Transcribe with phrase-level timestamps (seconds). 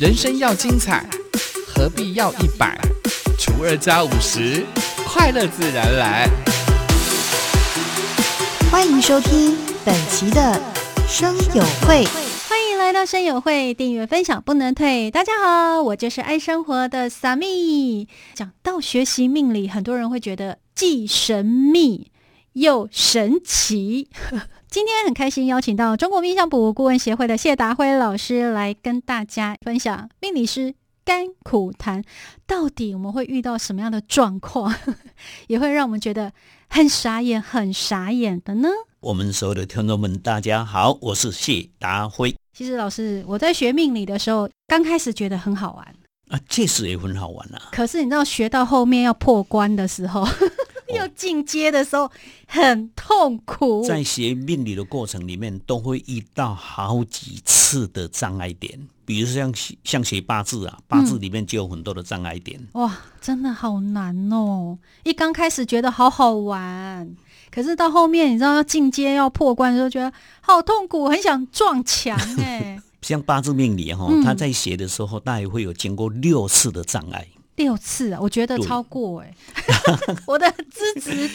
[0.00, 1.06] 人生要精彩，
[1.68, 2.74] 何必要一百
[3.38, 4.64] 除二加五十？
[5.04, 6.26] 快乐自然来。
[8.70, 10.58] 欢迎收听本期的
[11.06, 12.06] 生友会。
[12.48, 15.10] 欢迎来到生友会，订阅分享不能退。
[15.10, 18.08] 大家好，我就是爱生活的萨米。
[18.32, 22.10] 讲到学习命理，很多人会觉得既神秘
[22.54, 24.08] 又神奇。
[24.70, 30.72] 今天很开心邀请到中国命相卜顾问协会的谢达辉老师来跟大家分享命理师
[31.04, 32.04] 甘苦谈，
[32.46, 34.72] 到底我们会遇到什么样的状况，
[35.48, 36.32] 也会让我们觉得
[36.68, 38.68] 很傻眼、很傻眼的呢？
[39.00, 45.84] 我们所有的听众们，大家好，我是谢达辉其实老师，我在学命理的时候，刚开始觉得很好玩，
[46.28, 47.60] 啊，确实也很好玩啊。
[47.72, 50.24] 可是你知道学到后面要破关的时候，
[50.94, 52.10] 要进阶的时候
[52.46, 53.82] 很痛苦。
[53.86, 59.52] 在学命理的过程里面，都会遇到好几次的障碍点，比如像
[59.84, 62.60] 像学八字啊，八字里面就有很多的障碍点。
[62.72, 64.78] 哇，真的好难哦！
[65.04, 67.14] 一刚开始觉得好好玩，
[67.50, 72.80] 可是到后面你知道要进阶要破关的时候，觉得好痛苦，很想撞墙哎。
[73.02, 77.26] 像八字命理哈、嗯他在写的时候，大概会有经过六次的障碍。
[77.60, 79.34] 六次啊，我觉得超过哎，
[80.26, 81.30] 我的资质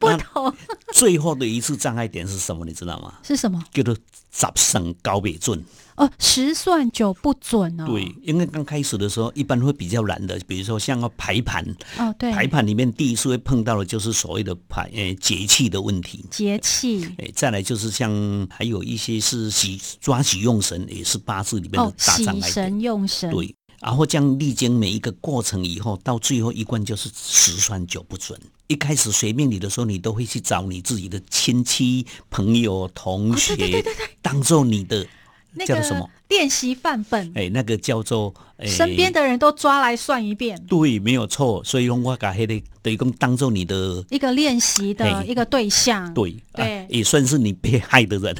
[0.00, 0.52] 不同
[0.92, 2.64] 最后的一次障碍点是什么？
[2.64, 3.14] 你知道吗？
[3.22, 3.62] 是什么？
[3.72, 3.94] 叫做
[4.32, 5.64] 十胜高北准。
[5.94, 7.84] 哦，十算九不准哦。
[7.86, 11.64] 对，因为刚开始的时候，一般会比较难的，比如说像要排盘，
[11.98, 16.24] 哦，对，排盘里面第一次会碰到的就是所谓的排呃节气的问题。
[16.30, 18.12] 节气哎，再来就是像
[18.50, 22.42] 还有一些是喜抓喜用神，也是八字里面的哦，大障碍点。
[22.42, 28.38] 喜神用神，对，然后这样历经每一个过程以后，到最后一关就是十算九不准。
[28.66, 33.84] 一开始随便你的时候，你都会去找你自己的亲戚、朋友、同学，
[34.20, 35.06] 当做你的
[35.54, 36.10] 那个叫做什么？
[36.28, 41.64] 练习范本，哎，那个叫做哎，身边的人都抓来算一遍，对，没有错。
[41.64, 46.12] 所以用我把黑的等于讲当做你的一个练习的嘿一个对象。
[46.12, 48.36] 对，对啊，也算是你被害的人，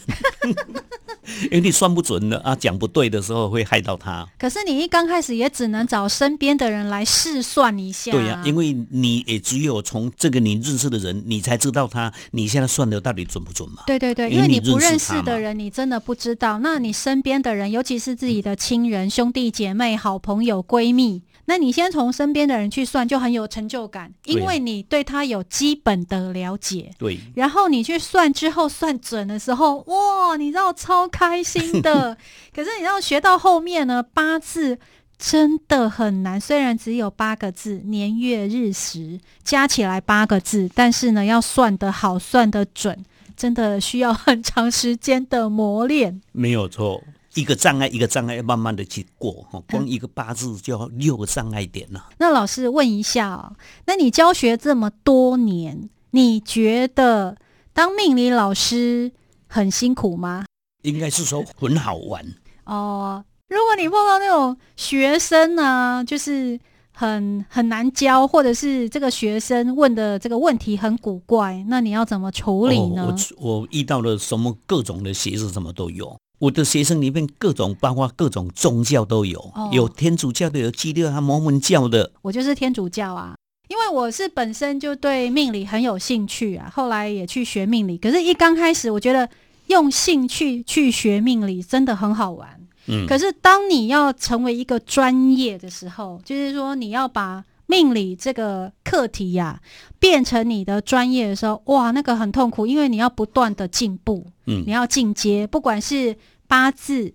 [1.50, 4.27] 因为你算不准的啊，讲不对的时候会害到他。
[4.39, 8.12] 可是你一刚开始也只能找身边的人来试算一下。
[8.12, 13.83] 对呀、因为你也只有从这个你认识的人，你才知道他你现在算的到底准不准嘛。
[13.87, 16.59] 对对对，因为你不认识的人，你真的不知道。
[16.61, 26.91] 那你身边的人，尤其是自己的亲人、兄弟姐妹、好朋友、闺蜜，那你先从身边的人去算，就很有成就感，因为你对他有基本的了解。
[26.98, 32.14] 对，然后你去算之后算准的时候，哇，你知道超开心的。
[32.54, 34.78] 可是你知道学到后面呢，八字
[35.16, 36.38] 真的很难。
[36.38, 46.20] 虽然只有八个字，年月日时加起来八个字，但是呢，要算得好，算得准，真的需要很长时间的磨练。
[46.32, 47.03] 没有错。
[47.38, 49.47] 一个障碍一个障碍，要慢慢的去过。
[49.49, 52.09] 哈，光一个八字就要六个障碍点了。
[52.19, 53.54] 那老师问一下哦，
[53.87, 57.37] 那你教学这么多年，你觉得
[57.72, 59.12] 当命理老师
[59.47, 60.47] 很辛苦吗？
[60.82, 62.25] 应该是说很好玩。
[62.65, 66.59] 哦，如果你碰到那种学生呢、就是
[66.93, 73.06] 很很难教，或者是这个学生问的这个问题很古怪，那你要怎么处理呢？
[73.06, 76.19] 哦、我我遇到了什么各种的学生，什么都有。
[76.38, 82.12] 我的学生里面各种，包括各种宗教都有，哦有天主教的，有基督教、摩门教的。
[82.22, 83.34] 我就是天主教啊，
[83.69, 87.98] 因为我是本身就对命理很有兴趣啊，后来也去学命理。
[87.98, 89.28] 可是，一刚开始我觉得
[89.66, 92.48] 用兴趣去学命理真的很好玩。
[92.87, 99.61] 嗯，可是，当你要成为一个专业的时候，就是说你要把命理这个课题呀、
[100.01, 107.12] 变成你的专业的时候，哇，那个很痛苦，因为你要不断的进步，嗯你要进阶，不管是八字、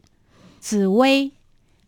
[0.60, 1.32] 紫微、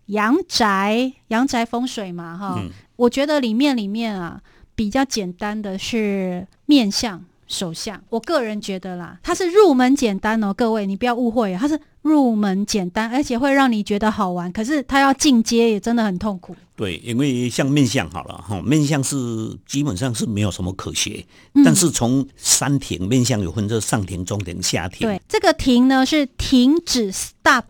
[0.07, 4.41] 阳宅、阳宅风水嘛，哈，嗯我觉得里面里面啊，
[4.75, 7.23] 比较简单的是面相。
[7.47, 14.51] 手相，我个人觉得啦，它是入门简单哦，各位你不要误会，它是入门简单，而且会让你觉得好玩。
[14.51, 16.55] 可是它要进阶也真的很痛苦。
[16.75, 19.17] 对，因为像面相好了哈，面相是
[19.65, 21.25] 基本上是没有什么可学，
[21.55, 25.07] 嗯但是从三庭面相有分这上庭、中庭、下庭。
[25.07, 27.63] 对，这个庭呢是停止 stop，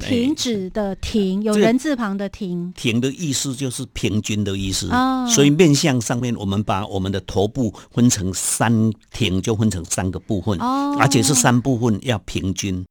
[0.00, 2.72] 哎停止的停，有人字旁的停。
[2.76, 12.84] 停的意思就是平均的意思，哦所以面相上面我们把我们的头部分成三庭，就分成三个部分，哦而且是三部分要平均。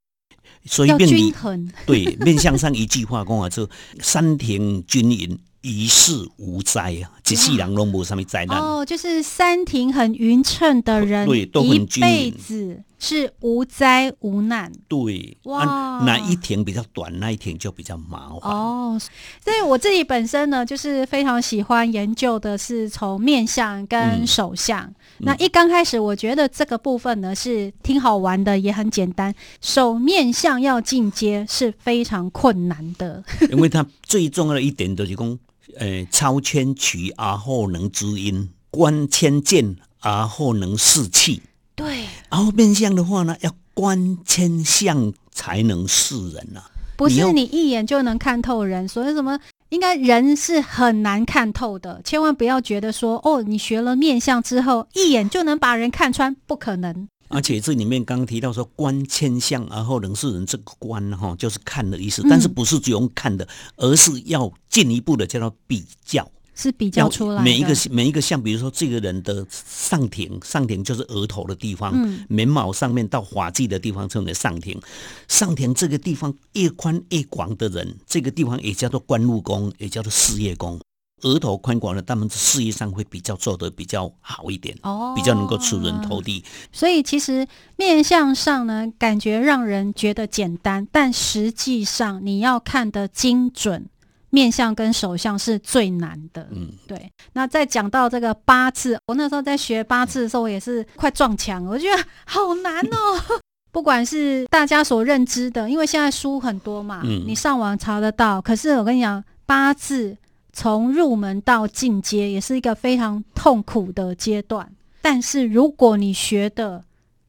[0.66, 3.68] 所以要命理均衡， 对面向上一句话讲啊，就
[4.00, 8.60] 三庭均匀，一事无灾啊，一世人拢无什么灾难。
[8.60, 14.72] 哦，就是三庭很匀称的人，对都很一均匀辈子是无灾无难。
[14.88, 18.52] 对，哇啊哪一天比较短，那一庭就比较麻烦。
[18.52, 19.00] 哦，
[19.44, 24.94] 所以我自己本身呢，就是非常喜欢研究的是从面相跟嗯手相。
[25.20, 29.34] 那一刚开始，我觉得这个部分呢是挺好玩的，也很简单。
[29.62, 33.24] 手面相要进阶是非常困难的。
[33.52, 35.40] 因为它最重要的一点就是讲，
[35.78, 41.42] 呃，超千曲而后能知音，观千剑而后能视气。
[41.76, 46.62] 对，然后面相的话呢，要观千相才能视人呐、
[46.98, 49.40] 不是你一眼就能看透人，所以什么？
[49.70, 57.08] 应该人是很难看透的，千万不要觉得说哦，你学了面相之后，一眼就能把人看穿，不可能。
[57.32, 63.48] 而且这里面刚刚提到说“观千相而后能是人”，这个“观”哈就是看的意思，嗯但是不是只用看的，
[63.78, 74.80] 而是要进一步的叫做比较，是比较出来每一个每一个像，比如说这个人的上庭，上庭就是额头的地方，嗯眉毛上面到发际的地方称为上庭。
[75.28, 80.80] 上庭这个地方越宽越广的人，这个地方也叫做官禄宫，也叫做事业宫。
[81.22, 86.44] 额头宽广的，他们事业上会比较做得比较好一点，哦比较能够出人头地。
[86.72, 93.88] 所以其实面相上呢，感觉让人觉得简单，但实际上你要看得精准，
[94.30, 96.48] 面相跟手相是最难的。
[96.52, 97.12] 嗯，对。
[97.34, 103.42] 那再讲到这个八字，我那时候在学八字的时候，我也是快撞墙，我觉得好难哦。
[103.72, 108.42] 不管是大家所认知的，因为现在书很多嘛，嗯你上网查得到。
[108.42, 110.18] 可是我跟你讲，八字
[110.54, 114.72] 从入门到进阶，也是一个非常痛苦的阶段。
[115.02, 116.84] 但是如果你学的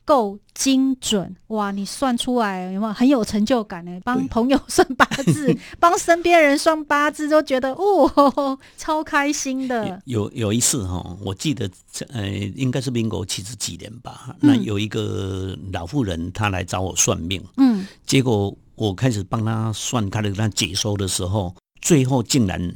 [0.04, 4.00] 够精准，哇，你算出来有没有很有成就感呢？
[4.04, 10.02] 帮朋友算八字， 帮身边人算八字，都觉得哦，超开心的。
[10.04, 11.70] 有有一次哈，我记得
[12.08, 14.36] 呃，应该是民国七十几年吧。
[14.40, 22.74] 嗯那有一个老妇人，她来找我算命，嗯，结果我开始帮她算，开始跟她解说的时候，最后竟然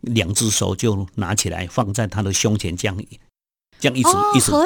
[0.00, 2.96] 两只手就拿起来放在他的胸前，这样
[3.78, 4.58] 这样一直、哦一直拜，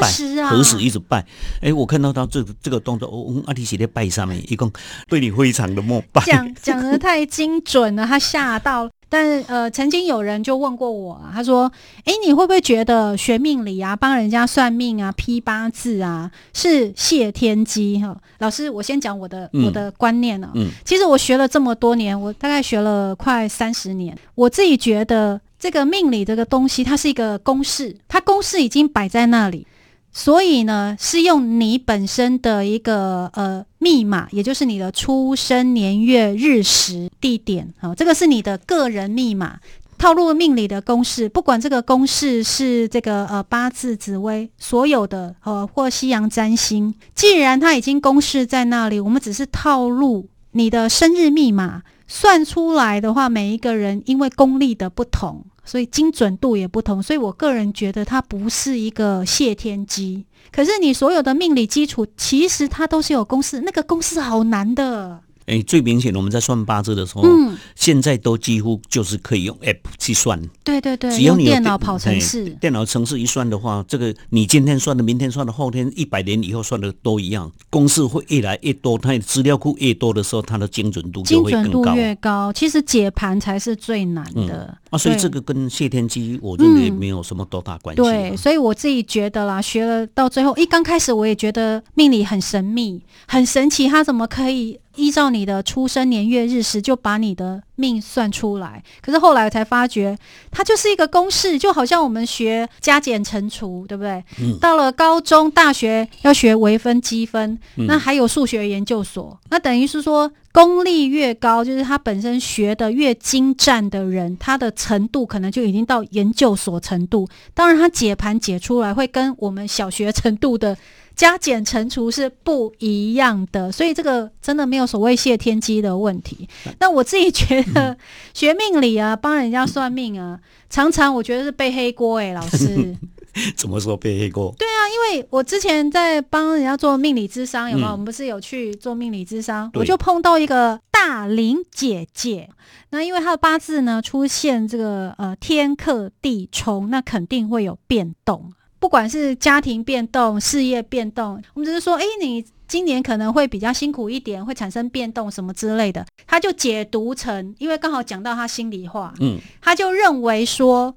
[0.48, 1.26] 合十啊一直拜。
[1.60, 4.70] 哎，我看到他这个这个动作，我我阿弟写在拜上面，一共
[5.08, 6.22] 对你非常的膜拜。
[6.24, 8.88] 讲讲的太精准了，他吓到。
[9.10, 11.70] 但呃，曾经有人就问过我、啊，他说
[12.06, 20.52] ：“诶，你会不会觉得学命理啊，帮人家算命啊、批八字啊，是谢天机？”哈，老师，我先讲我的、嗯我的观念啊。
[20.54, 29.66] 嗯其实我学了这么多年，我大概学了快三十年，我自己觉得这个命理这个东西，它是一个公式，它公式已经摆在那里。
[30.12, 39.58] 所以呢，是用你本身的一个呃密码，也就是你的出生年月日时地点，好、这个是你的个人密码。
[39.98, 60.26] 套入命理的公式，不管这个公式是这个呃八字、紫微，所有的呃或西洋占星，既然它已经公式在那里，我们只是套入你的生日密码算出来的话，每一个人因为功力的不同，所以精准度也不同，所以我个人觉得它不是一个谢天机。
[60.50, 65.22] 可是你所有的命理基础，其实它都是有公式，那个公式好难的。
[65.50, 70.40] 哎，最明显的我们在算八字的时候，嗯，现在都几乎就是可以用 App 去算。
[70.62, 81.96] 对对对，只要你电脑跑程哎式，电脑程式一算的话，这个你今天算的、明天算的、后天一百年以后算的都一样，公式会越来越多，它的资料库越多的时候，它的精准度就精准度会更高。
[81.96, 84.78] 越高，其实解盘才是最难的。
[84.90, 98.82] 啊，所以这个跟谢天机，我认为嗯没有什么多大关系、啊对，所以我自己觉得啦，学了到最后，一刚开始我也觉得命理很神秘、很神奇，它怎么可以依照你的出生年月日时就把你的命算出来？
[99.00, 100.16] 可是后来我才发觉，
[100.50, 104.22] 它就是一个公式，就好像我们学加减乘除，对不对？
[104.40, 110.30] 嗯到了高中、大学要学微分、积分，嗯那还有数学研究所，那等于是说。
[110.52, 117.28] 功力越高，就是他本身学的越精湛的人，他的程度可能就已经到研究所程度。
[117.54, 120.76] 当然，他解盘解出来会跟我们小学程度的
[121.20, 126.48] 加减乘除是不一样的，所以这个真的没有所谓谢天机的问题。
[126.78, 127.94] 那我自己觉得
[128.32, 132.96] 学命理啊，帮人家算命啊，常常我觉得是背黑锅诶、老师。
[133.54, 134.54] 怎么说背黑锅？
[134.58, 137.90] 对啊，因为我之前在帮人家做命理智商，有没有？
[137.90, 142.48] 嗯我们不是有去做命理智商，我就碰到一个大龄姐姐。
[142.92, 148.50] 那因为她的八字呢出现这个呃天克地冲，那肯定会有变动，
[148.80, 156.04] 不管是家庭变动、事业变动，我们只是说，哎，你今年可能会比较辛苦一点，会产生变动什么之类的。
[156.26, 160.94] 他就解读成，因为刚好讲到他心里话，嗯，他就认为说，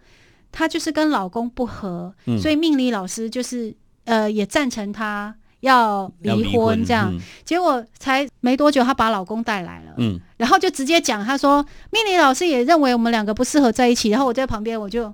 [0.52, 3.76] 他就是跟老公不和，嗯所以命理老师就是
[4.06, 7.12] 呃也赞成他要要离婚这样。
[7.14, 14.10] 嗯结果才没多久，她把老公带来了，嗯，然后就直接讲，他说命理老师也认为我们两个不适合在一起。
[14.10, 15.14] 然后我在旁边我就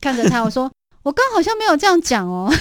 [0.00, 0.70] 看着他， 我说
[1.02, 2.52] 我刚好像没有这样讲哦。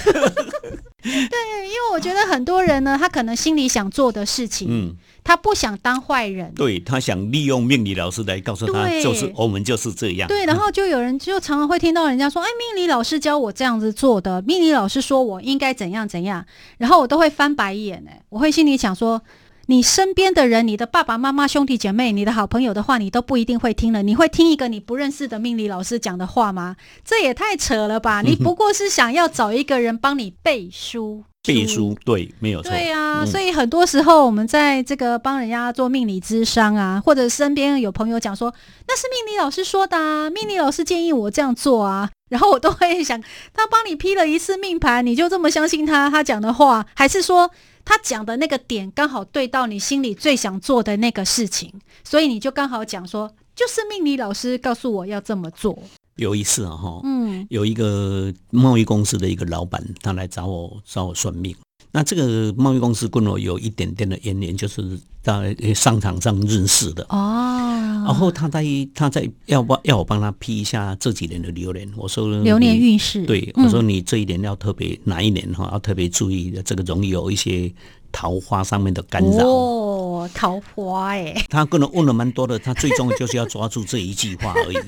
[1.01, 6.53] 对，因为我觉得很多人呢，他可能心里想做的事情，嗯，他不想当坏人。
[6.53, 10.27] 对他想利用命理老师来告诉他，就是我们就是这样。
[10.27, 16.46] 对，然后就有人就常常会听到人家说：“哎，命理老师教我这样子做的，命理老师说我应该怎样怎样。”
[16.77, 19.22] 然后我都会翻白眼哎，我会心里想说
[19.70, 24.02] ：“你身边的人，你的爸爸妈妈、兄弟姐妹、你的好朋友的话，你都不一定会听了。
[24.02, 26.76] 你会听一个你不认识的命理老师讲的话吗？
[27.06, 28.24] 这也太扯了吧！
[28.24, 32.69] 你不过是想要找一个人帮你背书。”背书对，没有错。
[32.69, 38.53] 对啊，嗯所以很多时候我们在这个帮人家做命理咨商啊，或者身边有朋友讲说
[38.88, 43.22] 那是命理老师说的啊，命理老师建议我这样做啊， 然后我都会想，
[43.53, 47.50] 他帮你批了一次命盘，你就这么相信他他讲的话，还是说
[47.86, 55.77] 他讲的那个点刚好对到你心里最想做的那个事情，所以你就刚好讲说，就是命理老师告诉我要这么做。
[56.20, 61.56] 有一次啊，哈，嗯有一个贸易公司的一个老板，他来找我找我算命。
[61.92, 67.04] 那这个贸易公司跟我有一点点的渊源，就是在商场上认识的。
[67.10, 71.92] 哦，然后他在他在要不要我帮他批一下这几年的流年？
[71.98, 77.72] 我说流年运势，对，嗯我说你这一年要特别哪一年哈，要特别注意这个容易有一些
[78.12, 79.48] 桃花上面的干扰。
[79.48, 79.88] 哦，
[80.30, 84.80] 桃花哎、他跟我问了蛮多的，他最终就是要抓住这一句话而已。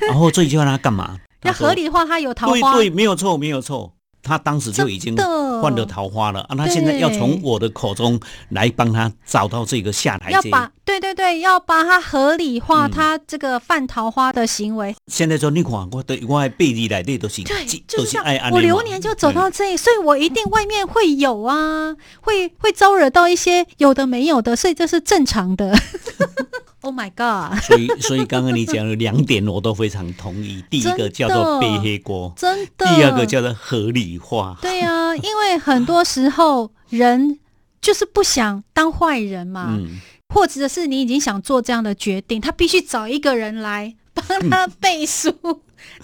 [0.00, 1.18] 然后这一句话他干嘛？
[1.44, 3.92] 要合理化他有桃花，对对，没有错，没有错。
[4.26, 5.16] 他当时就已经
[5.62, 6.56] 换了桃花了啊！
[6.56, 8.18] 他现在要从我的口中
[8.50, 10.50] 来帮他找到这个下台阶。
[10.50, 14.94] 要把对对对，要把它合理化嗯他这个犯桃花的行为。
[15.06, 18.52] 现在说你看，我的我的背地来的都是对，都就是这爱安样。
[18.52, 25.76] 我流年就走到这里，所以我一定外面会有啊，会会招惹到一些有的没有的，所以这是正常的。
[26.86, 27.60] Oh my god！
[27.64, 30.62] 所以，所以刚刚你讲的两点我都非常同意。
[30.70, 32.86] 第一个叫做背黑锅，真的。
[32.86, 34.56] 第二个叫做合理化。
[34.62, 37.40] 对啊，因为很多时候人
[37.82, 45.34] 就是不想当坏人嘛，嗯，或者是你已经想做这样的决定，他必须找一个人来帮他背书，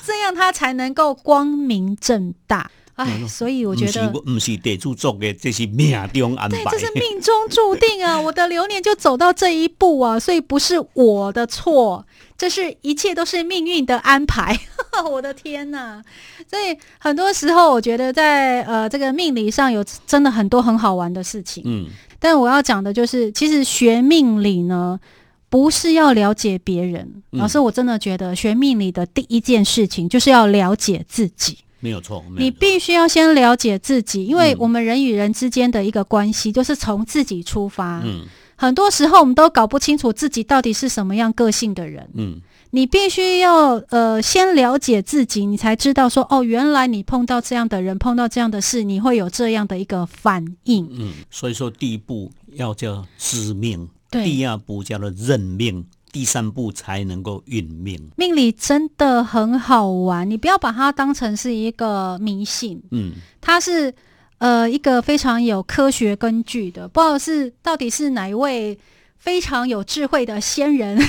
[0.04, 2.72] 这样他才能够光明正大。
[2.94, 4.08] 哎，所以我觉得。
[4.08, 6.78] 不是不是地主做的，这是命中安对，排这。
[6.78, 8.20] 是命中注定啊！
[8.20, 12.04] 我的流年就走到这一步啊，所以不是我的错，
[12.36, 14.58] 这是一切都是命运的安排。
[15.10, 16.02] 我的天呐！
[16.50, 21.62] 所以很多时候，我觉得在呃这个命理上有真的很多很好玩的事情。
[21.66, 21.86] 嗯，
[22.18, 25.00] 但我要讲的就是，其实学命理呢，
[25.48, 27.10] 不是要了解别人。
[27.32, 31.56] 嗯老师，我真的觉得学命理的第一件事情就是要了解自己。
[31.82, 32.24] 没有错。
[32.38, 38.00] 你必须要先了解自己，因为嗯我们人与人之间的一个关系，就是从自己出发。
[38.04, 38.24] 嗯
[38.54, 42.08] 很多时候我们都搞不清楚自己到底是什么样个性的人。
[42.14, 50.88] 嗯你必须要呃先了解自己，你才知道说哦，原来你碰到这样的人，碰到这样的事，你会有这样的一个反应。
[50.90, 58.10] 嗯，所以说第一步要叫知命，对第二步叫做认命，第三步才能够运命。
[58.16, 63.92] 命理真的很好玩，你不要把它当成是一个迷信，嗯，它是
[64.38, 68.78] 呃一个非常有科学根据的，不知道是到底是哪一位
[69.16, 71.00] 非常有智慧的先人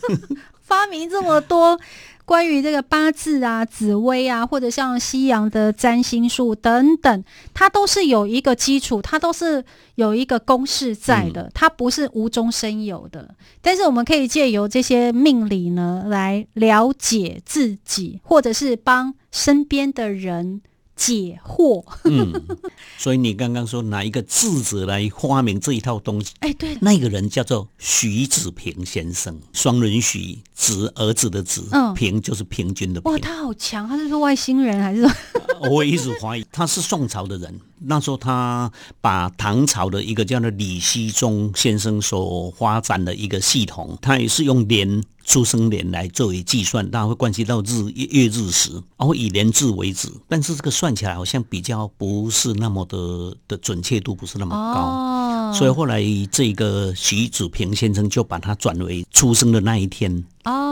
[0.62, 1.78] 发明这么多
[2.24, 9.62] 关于这个八字啊、紫微啊，或者像西洋的占星术等等，它都是有一个基础，它都是
[9.96, 13.34] 有一个公式在的，它不是无中生有的。
[13.60, 20.62] 但是我们可以借由这些命理呢，来了解自己，或者是帮身边的人
[20.96, 21.84] 解惑。
[22.04, 22.32] 嗯，
[22.98, 26.32] 所以你刚刚说哪一个智者来发明这一套东西？
[26.40, 35.08] 哎，对，那个人叫做徐子平先生，双人徐，子儿子的子，嗯平就是平均的平哇，他好强，他是说外星人还是？
[35.70, 37.60] 我一直怀疑他是宋朝的人。
[37.80, 50.08] 那时候他把唐朝的一个叫做李希宗先生所发展的一个系统，他也是用年出生年来作为计算，当然会关系到日月月日时，然后以年制为止。
[50.28, 54.80] 但是这个算起来好像比较不是那么的的准确度不是那么高。
[54.80, 60.63] 哦，所以后来这个徐子平先生就把它转为出生的那一天，哦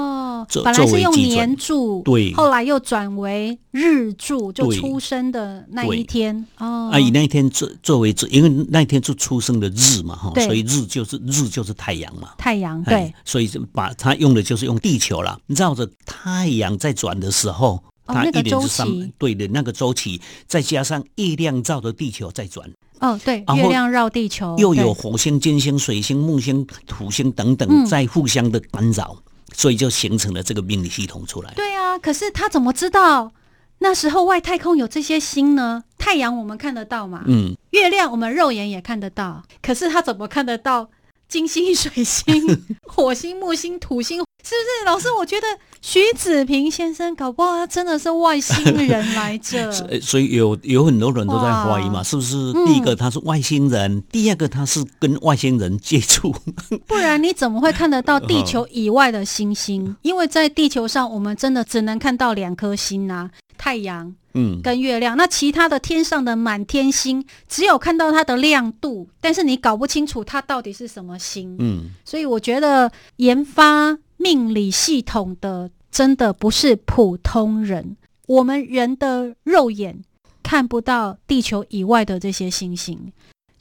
[0.49, 2.33] 作，本来是用年柱，对。
[2.35, 6.47] 后来又转为日柱，就出生的那一天。
[6.59, 22.69] 哦，啊，以那一天作作为指，因为那一天是出生的日嘛，哈，对所以日就是日就是太阳嘛，太阳哎对，所以就把它用的就是用地球了，绕着太阳在转的时候，那个周一年是三期对的那个周期，再加上月亮绕着地球在转，
[23.01, 27.57] 哦，对，月亮绕地球，又有火星、金星、水星、木星、土星等嗯。
[27.57, 29.17] 等在互相的干扰，
[29.55, 31.53] 所以就形成了这个命理系统出来。
[31.55, 33.33] 对啊，可是他怎么知道
[33.79, 35.85] 那时候外太空有这些星呢？
[35.99, 40.91] 太阳我们看得到嘛，嗯，月亮我们肉眼也看得到，可是他怎么看得到
[41.33, 42.45] 金星、水星、
[42.87, 44.19] 火星、木星、土星？
[44.45, 44.85] 是不是？
[44.85, 45.47] 老师，我觉得
[45.81, 49.71] 徐子平先生搞不好他真的是外星人来着。
[49.89, 52.37] 呃所以有有很多人都在怀疑嘛，是不是？
[52.55, 56.35] 嗯第一个他是外星人，第二个他是跟外星人接触。
[56.87, 59.97] 不然你怎么会看得到地球以外的星星？
[60.03, 63.31] 因为在地球上，我们真的只能看到两颗星啊，
[63.63, 65.17] 太阳嗯，跟月亮。
[65.17, 71.55] 那其他的天上的满天星，只有看到它的亮度，但是你搞不清楚它到底是什么星。
[71.61, 80.03] 嗯，所以我觉得研发命理系统的真的不是普通人，我们人的肉眼
[80.43, 83.13] 看不到地球以外的这些星星，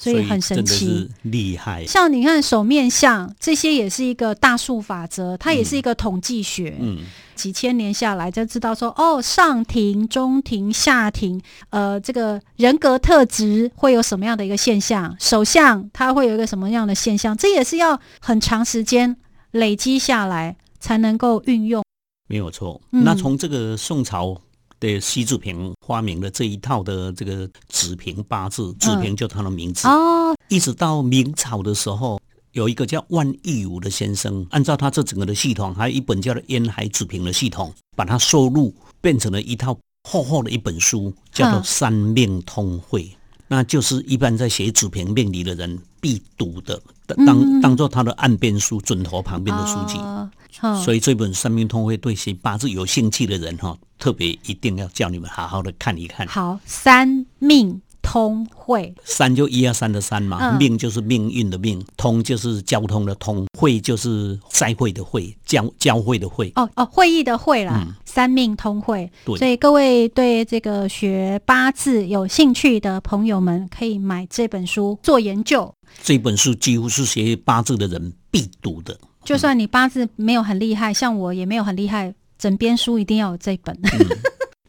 [0.01, 1.07] 所以很神奇。
[1.21, 1.85] 厉害。
[1.85, 6.75] 像你看手面相这些也是一个大数法则，它也是一个统计学。
[6.79, 6.97] 嗯，
[7.35, 11.39] 几千年下来就知道说，哦，上庭、中庭、下庭，
[11.69, 19.15] 呃，这个人格特质会有什么样的一个现象，手相它会有一个什么样的现象，这也是要很长时间
[19.51, 21.83] 累积下来才能够运用。
[22.27, 22.81] 没有错。
[22.91, 24.41] 嗯那从这个宋朝
[24.81, 32.19] 的西子平发明了这一套的这个子平八字，子平就他的名字，哦，一直到明朝的时候。
[32.53, 39.73] 有一个叫万义武的先生，按照他这整个的系统，还有一本叫做《烟海子平》的系统，把它收录变成了一套
[40.03, 43.03] 厚厚的一本书，叫做嗯《三命通会》。
[43.47, 46.77] 那就是一般在写子平命理的人必读的，
[47.25, 49.97] 当嗯当做他的岸边书、准头旁边的书籍。
[49.99, 50.29] 哦
[50.61, 56.27] 哦所以这本《三命通会》对写八字有兴趣的人哈，特别一定要叫你们好好的看一看。
[56.27, 66.51] 好，三命通会，三就一二三的三嘛，嗯命就是命运的命，通就是交通的通，会就是再会的会，交交会的会。
[66.55, 69.09] 哦哦，会议的会啦，嗯三命通会。
[69.37, 75.73] 所以各位对这个学八字有兴趣的朋友们，可以买这本书做研究。
[76.01, 78.97] 这本书几乎是学八字的人必读的。
[79.23, 83.77] 就算你八字没有很厉害，像我也没有很厉害，整编书一定要有这本。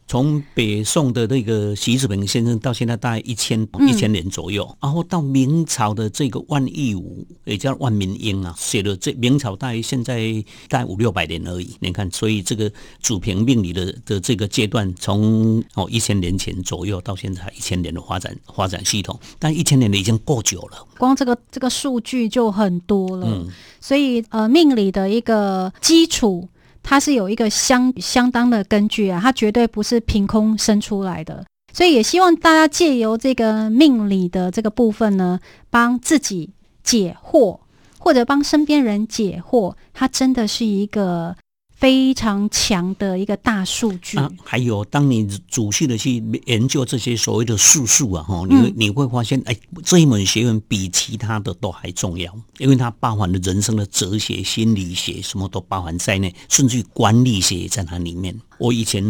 [0.07, 11.75] 从北宋的那个习子平先生到现在大概一千嗯一千年左右，然后到明朝的这个万义武，也叫万民英啊，写的这明朝大概现在大概五六百年而已。
[11.79, 20.85] 你看，所以这个主平命理的的这个阶段，从哦一千年前左右到现在一千年的发展发展系统，但一千年的已经够久了。
[20.97, 23.47] 光这个这个数据就很多了，嗯
[23.79, 26.47] 所以呃，命理的一个基础，
[26.83, 31.43] 它是有一个相相当的根据啊，它绝对不是凭空生出来的。
[31.71, 35.39] 所以也希望大家借由这个命理的这个部分呢，
[35.71, 36.51] 帮自己
[36.83, 37.59] 解惑，
[37.97, 41.35] 或者帮身边人解惑，它真的是一个
[41.83, 44.17] 非常强的一个大数据。
[44.17, 58.33] 啊，还有，当你仔细的去研究这些所谓的术数啊，哈，你会、嗯你会发现，哎，这一门学问比其他的都还重要，因为它包含了人生的哲学、心理学，什么都包含在内，甚至于管理学也在它里面。
[58.59, 59.03] 我以前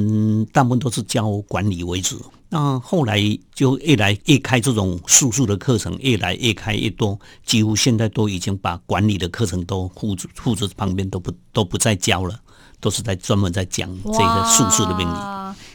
[0.46, 3.22] 大部分都是教管理为主，那后来
[3.54, 12.40] 就越来越开这种术数的课程，越来越开越多，几乎现在都已经把管理的课程都护着护着旁边都不都不再教了。
[12.84, 15.18] 都是在专门在讲这个术数的命理。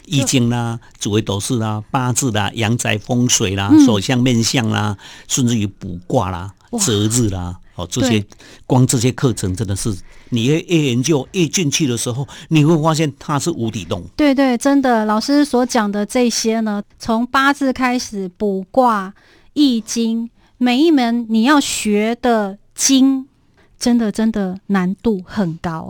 [0.04, 8.24] 易经啦、紫微斗士啦、八字啦、阳宅风水啦、嗯手相面相啦，甚至于卜卦啦、哇择日啦，哦，这些
[8.66, 9.94] 光这些课程真的是，
[10.30, 14.02] 你越越研究越进去的时候，你会发现它是无底洞。
[14.16, 19.12] 对对，真的，老师所讲的这些呢，从八字开始，卜卦、
[19.52, 23.28] 易经，每一门你要学的经，
[23.78, 25.88] 真的真的难度很高。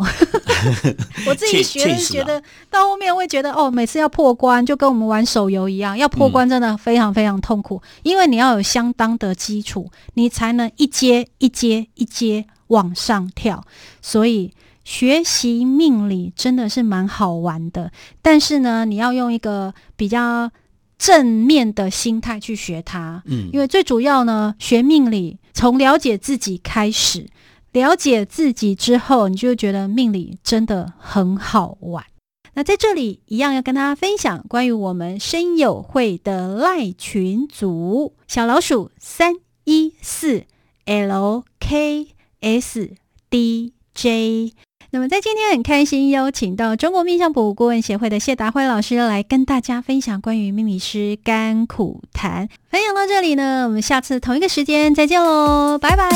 [1.26, 13.64] 我自己学觉得到后面会觉得哦，每次要破关就跟我们玩手游一样，要破关真的非常非常痛苦，因为你要有相当的基础，你才能一阶一阶一阶往上跳。
[14.02, 14.52] 所以
[14.84, 20.50] 学习命理真的是蛮好玩的，但是呢，你要用一个比较
[20.98, 23.22] 正面的心态去学它。
[23.26, 27.28] 嗯，因为最主要呢，学命理从了解自己开始，
[27.78, 32.04] 了解自己之后，你就觉得命理真的很好玩。
[32.54, 40.44] 那在这里一样要跟大家分享关于我们声友会的赖群组，小老鼠三一四
[40.84, 42.08] L K
[42.40, 42.90] S
[43.30, 44.52] D J。
[44.90, 52.48] 那么在今天很开心邀请到中国命相卜顾问协会的谢达辉老师来跟大家分享关于命理师甘苦谈。
[52.70, 56.08] 分享到这里呢，我们下次同一个时间再见喽，拜拜。